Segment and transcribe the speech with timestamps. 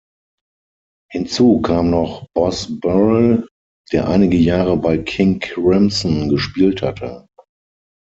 [1.11, 3.47] Hinzu kam noch Boz Burrell,
[3.91, 7.27] der einige Jahre bei King Crimson gespielt hatte.